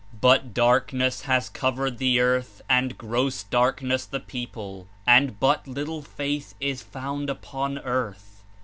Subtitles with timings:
[0.19, 6.55] But '^darkness has covered the earth and ^ross darkness the people," and hut little faith
[6.59, 8.41] is found upon earth.